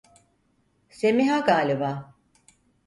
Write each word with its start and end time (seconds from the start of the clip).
Semiha 0.97 1.39
galiba! 1.49 1.91